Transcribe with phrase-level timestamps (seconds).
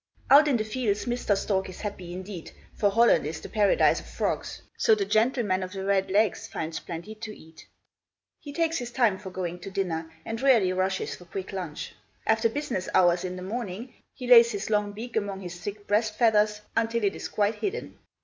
[0.31, 1.37] Out in the fields, Mr.
[1.37, 5.73] Stork is happy indeed, for Holland is the paradise of frogs; so the gentleman of
[5.73, 7.67] the red legs finds plenty to eat.
[8.39, 11.93] He takes his time for going to dinner, and rarely rushes for quick lunch.
[12.25, 16.15] After business hours in the morning, he lays his long beak among his thick breast
[16.17, 17.99] feathers, until it is quite hidden.